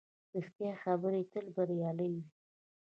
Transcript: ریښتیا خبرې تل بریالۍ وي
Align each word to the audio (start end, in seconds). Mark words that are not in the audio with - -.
ریښتیا 0.35 0.71
خبرې 0.83 1.21
تل 1.31 1.45
بریالۍ 1.55 2.09
وي 2.15 2.23